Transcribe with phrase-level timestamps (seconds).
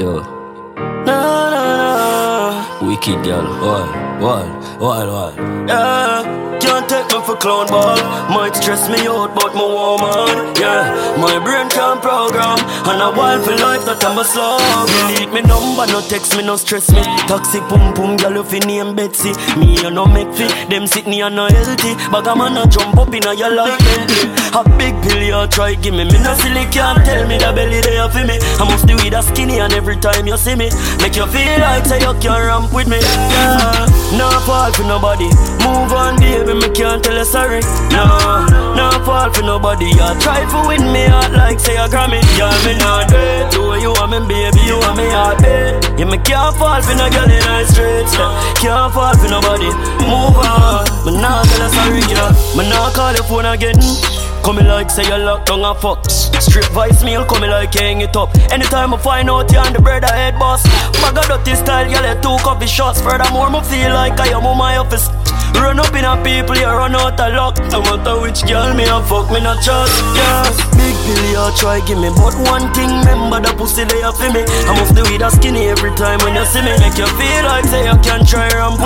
[0.00, 0.16] Yo.
[1.04, 2.88] Nah, nah, nah.
[2.88, 3.44] Wicked girl.
[3.60, 3.84] What?
[4.16, 4.48] What?
[4.80, 5.06] What?
[5.12, 5.36] What?
[5.68, 6.49] Yeah.
[6.60, 7.96] Can't take me for clown ball.
[8.30, 10.54] Might stress me out, but my woman.
[10.60, 10.84] Yeah,
[11.18, 12.58] my brain can't program.
[12.86, 14.60] And I wild for life that I'm a slug.
[15.08, 17.02] Delete me number, no text me, no stress me.
[17.26, 19.32] Toxic pum pum, girl, you name Betsy.
[19.58, 20.52] Me, you no make fit.
[20.68, 21.94] Them sit me and no healthy.
[22.10, 23.80] But I'm a jump up in a your life.
[24.54, 26.04] A big pill you try give me.
[26.04, 28.36] Me no silly can't tell me the belly there for me.
[28.60, 31.58] I must do with a skinny and every time you see me, make you feel
[31.60, 32.98] like say you can ramp with me.
[33.00, 33.79] Yeah,
[34.70, 35.28] fall for nobody.
[35.64, 37.60] Move on, baby me can't tell you sorry.
[37.90, 38.04] No,
[38.76, 39.86] no fall for nobody.
[39.86, 42.20] You try to win me out like say a Grammy.
[42.38, 43.50] Yeah, me not it.
[43.50, 44.60] Do you want me, baby?
[44.66, 45.98] You want me heartbeat.
[45.98, 48.14] Yeah, me can't fall for no girl in the streets.
[48.60, 49.70] Can't fall for nobody.
[50.06, 50.84] Move on.
[51.06, 52.30] Me not tell you sorry, yeah.
[52.56, 53.78] Me not call your phone again.
[54.44, 58.16] Come like say you locked down a fuck Strip vice meal, come like hang it
[58.16, 60.62] up Anytime I find out you on the bread I head boss
[61.00, 64.46] Bag of dirty style, you let two coffee shots Furthermore, me feel like I am
[64.46, 65.08] on my office
[65.54, 67.58] Run up in a people, you run out of luck.
[67.70, 69.92] No matter which girl me a fuck, me not trust.
[70.14, 70.46] Yeah,
[70.78, 74.30] big pill you try give me, but one thing, remember the pussy they are for
[74.30, 74.46] me.
[74.46, 76.72] I must do with a skinny every time when you see me.
[76.78, 78.80] Make you feel like say you can try ramp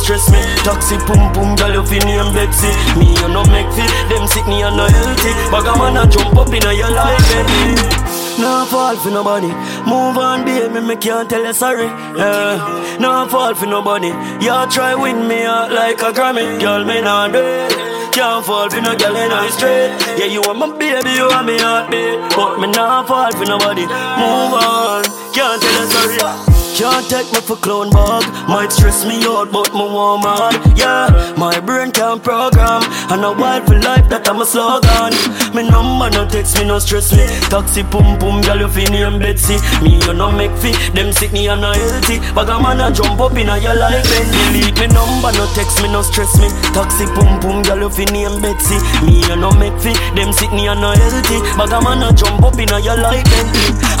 [0.00, 0.40] stress me.
[0.64, 2.70] Taxi pum pum, girl you feel name Betsy.
[2.98, 5.32] Me you no make fit, them sick me and no healthy.
[5.52, 7.44] Bag a man a jump up in your life, eh.
[7.46, 8.10] baby.
[8.40, 9.52] No fall for nobody.
[9.84, 11.86] Move on, baby, me can't tell you sorry.
[12.16, 12.96] Yeah.
[12.98, 14.08] No fall for nobody.
[14.44, 16.58] You try win me out like a Grammy.
[16.60, 17.72] Girl, me not do it.
[18.12, 19.90] Can't fall for no girl in the street.
[20.18, 22.18] Yeah, you want my baby, you want me heartbeat.
[22.34, 23.82] But me not fall for nobody.
[23.82, 25.04] Move on,
[25.34, 26.49] can't tell you sorry.
[26.76, 28.24] Can't take me for clone bug.
[28.48, 30.54] Might stress me out, but my woman.
[30.76, 32.82] Yeah, my brain can't program.
[33.08, 35.12] And a wild for life that I'm a slogan.
[35.54, 37.24] Me number no text me, no stress me.
[37.48, 39.56] Taxi pum pum, girl, you fi name Betsy.
[39.84, 40.72] Me you no make fi.
[40.92, 42.18] Them sick me and no healthy.
[42.34, 45.44] But a man a jump up in a your life and delete me number, no
[45.52, 46.48] text me, no stress me.
[46.72, 48.76] Taxi pum pum, girl, you fi name Betsy.
[49.06, 49.92] Me you no make fi.
[50.12, 51.38] Them sick me and no healthy.
[51.56, 53.48] But a man a jump up in a your life and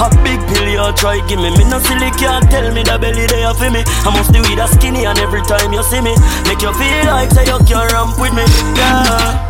[0.00, 0.09] A you
[1.00, 1.50] try give me.
[1.56, 3.82] Me no silly can't tell me the belly there for me.
[4.04, 7.06] I must do with a skinny and every time you see me, make you feel
[7.06, 8.44] like say you can ramp with me.
[8.76, 9.49] Yeah.